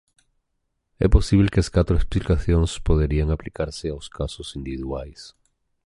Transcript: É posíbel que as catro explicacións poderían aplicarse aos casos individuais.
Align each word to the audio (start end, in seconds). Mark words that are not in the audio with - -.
É 0.99 1.07
posíbel 1.15 1.51
que 1.53 1.61
as 1.63 1.71
catro 1.75 1.95
explicacións 1.97 2.71
poderían 2.87 3.29
aplicarse 3.31 3.85
aos 3.89 4.07
casos 4.17 4.47
individuais. 4.59 5.21